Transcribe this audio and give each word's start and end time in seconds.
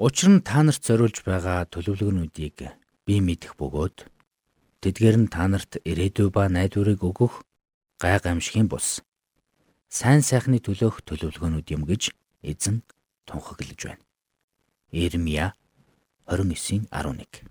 Учир 0.00 0.32
нь 0.32 0.40
та 0.40 0.64
нарт 0.64 0.80
зориулж 0.80 1.20
байгаа 1.28 1.68
төлөвлөгөөнүүдийг 1.68 2.72
би 3.04 3.14
мэдэх 3.20 3.52
бөгөөд 3.60 4.08
тэдгээр 4.80 5.16
нь 5.20 5.28
та 5.28 5.44
нарт 5.44 5.76
ирээдүй 5.84 6.32
ба 6.32 6.48
найдварыг 6.48 7.04
өгөх 7.04 7.44
гай 8.00 8.16
гамшигын 8.16 8.64
бус 8.64 9.04
сайн 9.92 10.24
сайхны 10.24 10.56
төлөөх 10.64 11.04
төлөвлөгөөнүүд 11.04 11.68
юм 11.76 11.84
гэж 11.84 12.16
эзэн 12.40 12.80
тунхаглаж 13.28 13.76
байна. 13.76 14.00
Ирмия 14.88 15.52
29:11 16.24 17.44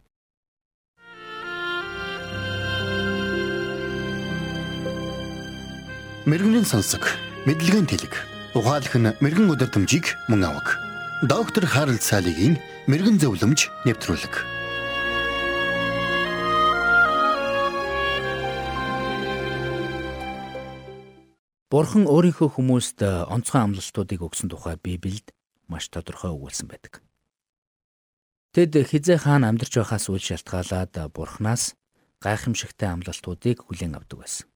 Мэргэний 6.26 6.66
сонсог, 6.66 7.06
мэдлэгийн 7.46 7.86
тэлэг. 7.86 8.18
Ухаалх 8.58 8.98
нь 8.98 9.14
мэрэгэн 9.22 9.54
өдөртөмжийг 9.54 10.18
мөн 10.34 10.50
авах. 10.50 10.79
Доктор 11.20 11.68
Харалт 11.68 12.00
цаалогийн 12.00 12.56
мэрэгэн 12.88 13.20
зөвлөмж 13.20 13.68
нэвтрүүлэг. 13.84 14.34
Бурхан 21.68 22.08
өөрийнхөө 22.08 22.56
хүмүүст 22.56 23.04
онцгой 23.04 23.62
амлалтуудыг 23.68 24.24
өгсөн 24.24 24.48
тухай 24.48 24.80
Библиэд 24.80 25.36
маш 25.68 25.92
тодорхой 25.92 26.32
өгүүлсэн 26.32 26.72
байдаг. 26.72 27.04
Тэд 28.56 28.80
хизээ 28.80 29.20
хаан 29.20 29.44
амьдарч 29.44 29.76
байхаас 29.76 30.08
үл 30.08 30.24
шалтгаалаад 30.24 31.12
Бурханаас 31.12 31.76
гайхамшигтай 32.24 32.96
амлалтуудыг 32.96 33.68
хүлээн 33.68 34.00
авдаг 34.00 34.24
байсан. 34.24 34.48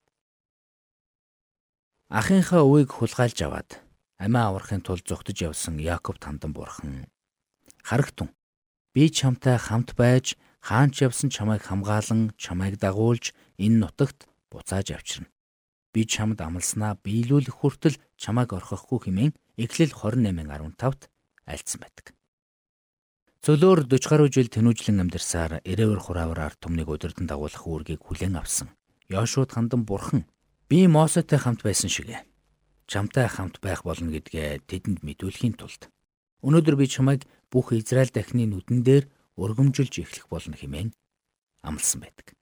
Ахынхаа 2.07 2.63
үгийг 2.63 2.95
хулгайлж 2.95 3.43
аваад 3.43 3.83
амиа 4.19 4.49
аврахын 4.49 4.81
тулд 4.81 5.05
зүгтж 5.07 5.49
явсан 5.49 5.79
Яаков 5.79 6.19
тандан 6.19 6.53
Бурхан 6.53 7.07
харагтун 7.81 8.29
би 8.93 9.09
чамтай 9.09 9.57
хамт 9.57 9.95
байж 9.95 10.37
хаанч 10.61 11.01
явсан 11.01 11.29
чамайг 11.29 11.63
хамгаалan 11.65 12.31
чамайг 12.37 12.79
дагуулж 12.79 13.33
энэ 13.57 13.79
нутагт 13.81 14.27
буцааж 14.51 14.91
авчирна 14.91 15.33
би 15.93 16.05
чамд 16.09 16.41
амласнаа 16.41 16.97
биелүүлэх 17.05 17.61
хүртэл 17.61 18.01
чамайг 18.17 18.49
орхихгүй 18.57 18.99
хэмээн 19.05 19.33
Эхлэл 19.53 19.93
28:15-т 19.93 21.05
альцсан 21.45 21.79
байдаг. 21.85 22.17
Цөлөөр 23.45 23.85
40 23.85 24.09
гаруй 24.09 24.29
жил 24.33 24.49
тэнүүжлэн 24.49 25.03
амьдарсаар 25.05 25.61
эрээвэр 25.61 26.01
хураавар 26.01 26.49
ард 26.49 26.57
түмнийг 26.57 26.89
өдөрдөн 26.89 27.29
дагуулах 27.29 27.61
үүргийг 27.61 28.01
хүлээн 28.01 28.41
авсан. 28.41 28.73
Йошуад 29.13 29.53
хандан 29.53 29.85
бурхан 29.85 30.25
би 30.65 30.87
Мосетэй 30.89 31.37
хамт 31.37 31.61
байсан 31.61 31.91
шиг 31.93 32.09
чамтай 32.87 33.27
хамт 33.27 33.59
байх 33.63 33.83
болно 33.87 34.11
гэдгээ 34.11 34.67
тэдэнд 34.69 35.03
мэдүүлэхийн 35.03 35.55
тулд 35.59 35.91
өнөөдөр 36.43 36.75
би 36.75 36.85
чамайг 36.91 37.23
бүх 37.47 37.71
Израиль 37.71 38.11
дахны 38.11 38.43
нүдэн 38.45 38.83
дээр 38.83 39.05
өргөмжилж 39.39 39.93
эхлэх 40.03 40.27
болно 40.27 40.55
хэмээн 40.59 40.91
амласан 41.63 42.03
байдаг. 42.03 42.35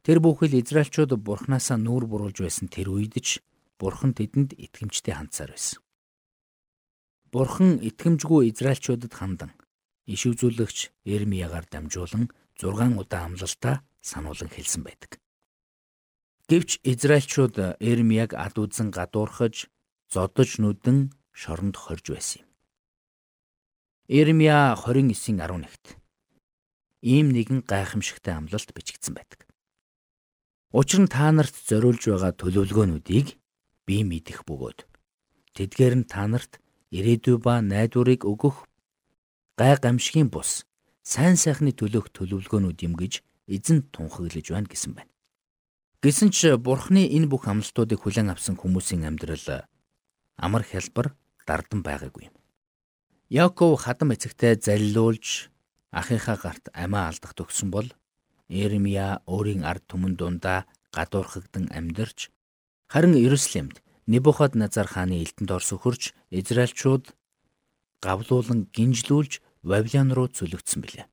Тэр 0.00 0.18
бүхэл 0.24 0.56
Израильчууд 0.56 1.12
Бурхнаасаа 1.20 1.76
нүүр 1.76 2.08
буруулж 2.08 2.40
байсан 2.40 2.72
тэр 2.72 2.88
үед 2.88 3.20
ч 3.20 3.44
Бурхан 3.76 4.16
тэдэнд 4.16 4.56
итгэмжтэй 4.56 5.12
хандсаар 5.12 5.52
байсан. 5.52 5.80
Бурхан 7.28 7.78
итгэмжгүй 7.84 8.48
Израильчуудад 8.48 9.12
хандан 9.12 9.52
иш 10.08 10.24
үзүүлэгч 10.24 11.04
Ирмиягаар 11.04 11.68
дамжуулан 11.68 12.32
6 12.56 12.96
удаа 12.96 13.22
амлалтаа 13.28 13.84
сануулan 14.00 14.50
хэлсэн 14.50 14.82
байдаг. 14.82 15.20
Гэвч 16.50 16.82
Израильчууд 16.82 17.78
Ирмияг 17.78 18.34
ад 18.34 18.58
үзэн 18.58 18.90
гадуурхаж, 18.90 19.70
зодож 20.10 20.58
нүдэн 20.58 21.14
шоронд 21.30 21.78
хорж 21.78 22.10
байсан 22.10 22.42
юм. 22.42 22.48
Ирмия 24.10 24.74
29:11-т 24.74 25.94
ийм 27.06 27.30
нэгэн 27.30 27.62
гайхамшигтай 27.70 28.34
амлалт 28.34 28.74
бичигдсэн 28.74 29.14
байдаг. 29.14 29.46
Учир 30.74 31.06
нь 31.06 31.12
та 31.14 31.30
нарт 31.30 31.54
зориулж 31.54 32.02
байгаа 32.10 32.34
төлөвлөгөөнүүдийг 32.34 33.38
би 33.86 33.96
мэдэх 34.02 34.42
бөгөөд 34.42 34.90
тэдгээр 35.54 35.94
нь 36.02 36.10
та 36.10 36.26
нарт 36.26 36.58
ирээдүй 36.90 37.38
ба 37.38 37.62
найдварыг 37.62 38.26
өгөх 38.26 38.66
гай 39.54 39.78
гамшигын 39.78 40.26
бус 40.34 40.66
сайн 41.06 41.38
сайхны 41.38 41.70
төлөөх 41.78 42.10
төлөвлөгөөнүүд 42.10 42.78
юм 42.82 42.98
гэж 42.98 43.22
эзэн 43.46 43.86
тунхаглаж 43.94 44.46
байна 44.50 44.66
гэсэн 44.66 44.98
байна. 44.98 45.09
Гэсэн 46.00 46.32
ч 46.32 46.56
бурхны 46.56 47.04
энэ 47.04 47.28
бүх 47.28 47.44
амлалтуудыг 47.44 48.00
хүлээн 48.00 48.32
авсан 48.32 48.56
хүмүүсийн 48.56 49.04
амьдрал 49.04 49.68
амар 50.40 50.64
хялбар 50.64 51.12
дардан 51.44 51.84
байгаагүй 51.84 52.32
юм. 52.32 52.34
Яков 53.28 53.84
хадам 53.84 54.16
эцэгтэй 54.16 54.56
залилуулж 54.56 55.52
ахийнхаа 55.92 56.40
гарт 56.40 56.64
амиа 56.72 57.12
алдах 57.12 57.36
төгсөн 57.36 57.68
бол 57.68 57.88
Иремья 58.48 59.20
өөрийн 59.28 59.60
ард 59.68 59.84
түмэн 59.92 60.16
дундаа 60.16 60.64
гадуурхагдан 60.96 61.68
амьдарч 61.68 62.32
харин 62.88 63.14
Иерусалимд 63.20 63.84
Небухадназар 64.08 64.88
хааны 64.88 65.20
элдэнд 65.20 65.52
орс 65.52 65.68
өхөрч 65.76 66.16
Израильчууд 66.32 67.12
гавлуулан 68.00 68.72
гинжлүүлж 68.72 69.44
Вавилон 69.68 70.16
руу 70.16 70.32
цөлөгдсөн 70.32 70.80
билээ. 70.80 71.06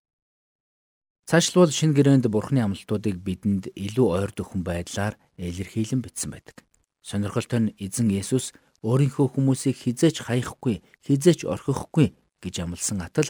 Цаашлбал 1.28 1.76
шинэ 1.76 1.92
гэрээнд 1.92 2.32
Бурхны 2.32 2.64
амлалтуудыг 2.64 3.20
бидэнд 3.20 3.76
илүү 3.76 4.08
ойр 4.16 4.32
дөхөн 4.32 4.64
байдлаар 4.64 5.20
илэрхийлэн 5.36 6.00
бичсэн 6.00 6.32
байдаг. 6.32 6.64
Сонирхолтой 7.04 7.60
нь 7.68 7.76
эзэн 7.84 8.08
Есүс 8.16 8.56
өөрийнхөө 8.80 9.36
хүмүүсийг 9.36 9.76
хизээч 9.76 10.24
хаяхгүй, 10.24 10.80
хизээч 11.04 11.44
орхихгүй 11.44 12.16
гэж 12.40 12.56
амласан 12.64 13.04
атал 13.04 13.28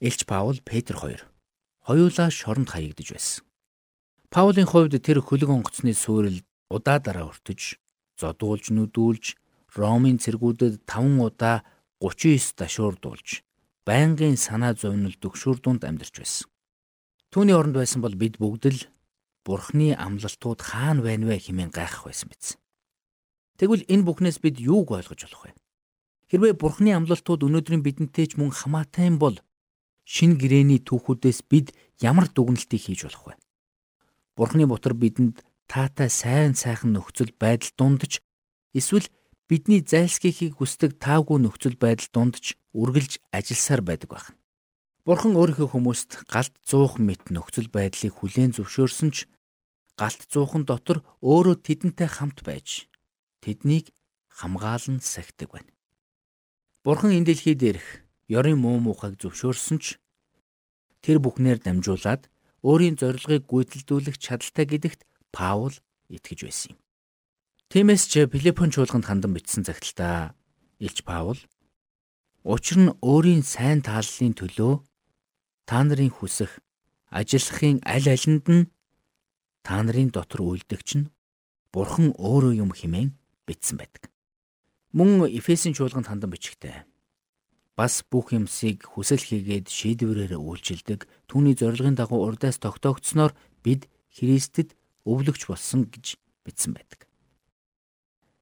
Элч 0.00 0.24
Паул 0.24 0.56
Петр 0.64 0.96
хоёр 0.96 1.28
хоёулаа 1.84 2.32
шоронд 2.32 2.72
хаягдж 2.72 3.12
байсан. 3.12 3.44
Паулийн 4.32 4.64
хувьд 4.64 4.96
тэр 5.04 5.20
хөлөг 5.20 5.50
онгоцны 5.52 5.92
суурил 5.92 6.40
удаа 6.72 6.96
дараа 6.96 7.28
өртөж, 7.28 7.76
зодуулж 8.16 8.72
нүдүүлж, 8.72 9.36
Ромын 9.76 10.16
цэргүүдэд 10.16 10.88
5 10.88 11.20
удаа 11.28 11.60
39 12.00 12.56
дашуурдуулж, 12.56 13.44
байнгын 13.84 14.40
санаа 14.40 14.72
зовнил 14.72 15.12
дөгшүүр 15.20 15.60
дунд 15.60 15.84
амьдарч 15.84 16.24
байсан. 16.24 16.48
Түүний 17.34 17.50
оронд 17.58 17.74
байсан 17.74 17.98
бол 17.98 18.14
бид 18.14 18.38
бүгд 18.38 18.64
л 18.70 18.80
Бурхны 19.42 19.90
амлалтууд 19.98 20.62
хаана 20.62 21.02
байна 21.02 21.26
вэ 21.26 21.42
хэмээн 21.42 21.74
гайхах 21.74 22.06
байсан 22.06 22.30
биз. 22.30 22.54
Тэгвэл 23.58 23.82
энэ 23.90 24.06
бүхнээс 24.06 24.38
бид 24.38 24.62
юуг 24.62 24.94
ойлгож 24.94 25.26
болох 25.26 25.42
вэ? 25.50 25.58
Хэрвээ 26.30 26.54
Бурхны 26.54 26.94
амлалтууд 26.94 27.42
өнөөдрийн 27.42 27.82
бидэнтэй 27.82 28.30
ч 28.30 28.38
мөн 28.38 28.54
хамаатай 28.54 29.10
юм 29.10 29.18
бол 29.18 29.42
шин 30.06 30.38
гэрээний 30.38 30.78
түүхүүдээс 30.86 31.42
бид 31.50 31.74
ямар 31.98 32.30
дүгнэлтийг 32.30 32.86
хийж 32.86 33.02
болох 33.02 33.26
вэ? 33.26 33.34
Бурхны 34.38 34.70
бутар 34.70 34.94
бидэнд 34.94 35.42
таатай 35.66 36.14
сайн 36.14 36.54
сайхан 36.54 36.94
нөхцөл 36.94 37.34
байдал 37.34 37.74
дундч 37.74 38.22
эсвэл 38.78 39.10
бидний 39.50 39.82
зайлсхийхийг 39.82 40.62
хүсдэг 40.62 41.02
таагүй 41.02 41.42
нөхцөл 41.42 41.74
байдал 41.82 42.06
дундч 42.14 42.54
үргэлж 42.78 43.18
ажилласаар 43.34 43.82
байдаг 43.82 44.10
байна. 44.14 44.38
Бурхан 45.04 45.36
өөрийнхөө 45.36 45.68
хүмүүст 45.68 46.24
галт 46.32 46.56
100 46.64 46.96
мэт 46.96 47.28
нөхцөл 47.28 47.68
байдлыг 47.68 48.24
хүлээн 48.24 48.56
зөвшөөрсөн 48.56 49.12
ч 49.12 49.28
галт 50.00 50.24
100хан 50.32 50.64
дотор 50.64 51.04
өөрөө 51.20 51.60
тэдэнтэй 51.60 52.08
хамт 52.08 52.40
байж 52.40 52.88
тэднийг 53.44 53.92
хамгаалан 54.32 55.04
сахидаг 55.04 55.52
байна. 55.52 55.68
Бурхан 56.88 57.12
энэ 57.12 57.36
дэлхий 57.36 57.52
дээрх 57.52 58.00
ёрын 58.32 58.56
муу 58.56 58.80
мухайг 58.80 59.20
зөвшөөрсөн 59.20 59.76
ч 59.84 60.00
тэр 61.04 61.20
бүхнээр 61.20 61.60
дамжуулаад 61.60 62.32
өөрийн 62.64 62.96
зорилгыг 62.96 63.44
гүйцэлдүүлэх 63.44 64.16
чадaltaй 64.16 64.64
гэдэгт 64.64 65.04
Паул 65.36 65.76
итгэж 66.08 66.48
байсан 66.48 66.68
юм. 66.72 66.80
Тиймээс 67.68 68.08
ч 68.08 68.24
Филиппон 68.24 68.72
чуулганд 68.72 69.04
хандан 69.04 69.36
бичсэн 69.36 69.68
загталтаа 69.68 70.32
Илч 70.80 71.04
Паул 71.04 71.36
учир 72.40 72.80
нь 72.80 72.96
өөрийн 73.04 73.44
сайн 73.44 73.84
тааллын 73.84 74.32
төлөө 74.32 74.93
та 75.68 75.84
нарын 75.84 76.12
хүсэх 76.12 76.60
ажиллахын 77.10 77.80
аль 77.84 78.08
алинд 78.08 78.46
нь 78.48 78.70
та 79.66 79.80
нарын 79.82 80.10
дотор 80.12 80.44
үйлдэгч 80.44 80.88
нь 81.00 81.10
Бурхан 81.74 82.14
өөрөө 82.14 82.54
юм 82.62 82.70
хэмээн 82.70 83.10
бичсэн 83.48 83.76
байдаг. 83.82 84.06
Мөн 84.94 85.26
Эфесийн 85.26 85.74
чуулганд 85.74 86.06
хандан 86.06 86.30
бичгтээ 86.30 86.86
бас 87.74 88.06
бүх 88.06 88.30
юмсыг 88.30 88.86
хүсэл 88.86 89.18
хийгээд 89.18 89.66
шийдвэрээр 89.66 90.38
үйлчилдэг 90.38 91.10
түүний 91.26 91.58
зорилгын 91.58 91.98
дагуу 91.98 92.22
урдаас 92.22 92.62
тогтоогдсноор 92.62 93.34
бид 93.66 93.90
Христэд 94.14 94.78
өвлөгч 95.02 95.50
болсон 95.50 95.90
гэж 95.90 96.14
бичсэн 96.46 96.78
байдаг. 96.78 97.10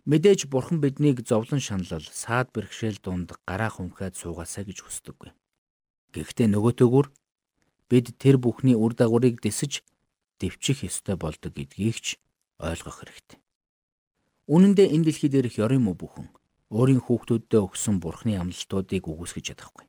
Мэдээж 0.04 0.52
бурхан 0.52 0.84
биднийг 0.84 1.24
зовлон 1.24 1.64
шаналл, 1.64 2.04
саад 2.04 2.52
бэрхшээл 2.52 3.00
дунд 3.00 3.32
гараа 3.48 3.72
хүмхээд 3.72 4.20
суугаасаа 4.20 4.68
гэж 4.68 4.84
хүсдэггүй. 4.84 5.32
Гэхдээ 6.12 6.48
нөгөөтөөгөр 6.52 7.06
бид 7.88 8.06
тэр 8.20 8.36
бүхний 8.36 8.76
үр 8.76 8.92
дагаврыг 8.92 9.40
дэсэж 9.40 9.82
дэвчих 10.40 10.84
ёстой 10.88 11.16
болдог 11.16 11.52
гэдгийг 11.56 11.96
ч 12.00 12.06
ойлгох 12.60 13.00
хэрэгтэй. 13.00 13.38
Үнэн 14.48 14.72
дээр 14.76 14.92
энэ 14.92 15.06
дэлхий 15.08 15.30
дээрх 15.32 15.56
ёрын 15.56 15.82
муу 15.84 15.96
бүхэн 15.96 16.28
өөрийн 16.72 17.04
хүүхдүүдэд 17.04 17.64
өгсөн 17.68 17.96
бурхны 18.00 18.36
амлалтуудыг 18.36 19.04
үгүйсгэж 19.08 19.44
чадахгүй. 19.52 19.86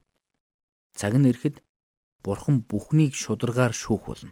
Цаг 0.96 1.14
нь 1.18 1.28
ирэхэд 1.32 1.64
Бурхан 2.24 2.64
бүхнийг 2.64 3.14
шударгаар 3.20 3.76
шүүх 3.76 4.08
болно. 4.08 4.32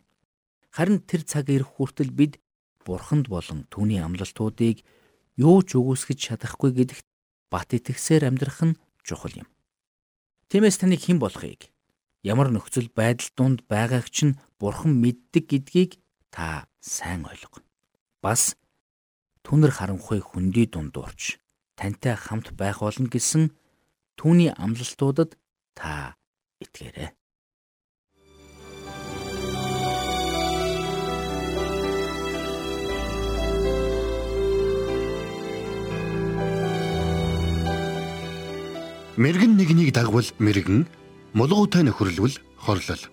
Харин 0.72 1.04
тэр 1.04 1.28
цаг 1.28 1.52
ирэх 1.52 1.76
хүртэл 1.76 2.12
бид 2.16 2.40
Бурханд 2.88 3.28
болон 3.28 3.68
түүний 3.68 4.00
амлалтуудыг 4.00 4.80
юу 5.36 5.60
ч 5.68 5.76
үгүйсгэж 5.76 6.20
чадахгүй 6.32 6.72
гэдэгт 6.72 7.06
бат 7.52 7.76
итгэсээр 7.76 8.32
амьдрах 8.32 8.64
нь 8.64 8.80
чухал 9.04 9.36
юм. 9.36 9.48
Тиймээс 10.48 10.80
таны 10.80 10.96
хэн 10.96 11.20
болохыг 11.20 11.68
ямар 12.24 12.54
нөхцөл 12.54 12.90
байдал 12.94 13.30
донд 13.38 13.60
байгааг 13.66 14.10
чинь 14.10 14.38
Бурхан 14.60 14.94
мэддэг 15.02 15.50
гэдгийг 15.50 15.92
та 16.30 16.70
сайн 16.80 17.26
ойлго. 17.26 17.66
Бас 18.22 18.54
түнэр 19.42 19.74
харанхуй 19.74 20.22
хөндөй 20.22 20.70
дундуурч 20.70 21.42
тантай 21.74 22.14
хамт 22.14 22.54
байх 22.54 22.86
болно 22.86 23.10
гэсэн 23.10 23.50
түүний 24.18 24.54
амлалтуудад 24.54 25.34
та 25.74 26.14
итгээрэй. 26.62 27.10
Мэргэн 39.22 39.54
нэгнийг 39.58 39.94
дагвал 39.94 40.26
мэргэн, 40.40 40.88
мулгуутай 41.34 41.84
нөхөрлөл 41.88 42.36
хорлол. 42.60 43.04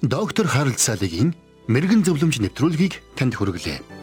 Доктор 0.00 0.46
Харалт 0.48 0.80
Салигийн 0.80 1.36
мэрэгэн 1.68 2.04
зөвлөмж 2.08 2.40
нэвтрүүлгийг 2.40 3.04
танд 3.16 3.36
хүргэлээ. 3.36 3.99